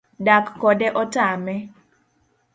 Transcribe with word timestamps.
Dak 0.25 0.45
kode 0.61 0.87
otame 1.01 1.55